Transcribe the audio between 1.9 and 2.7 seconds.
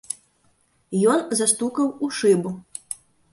у шыбу.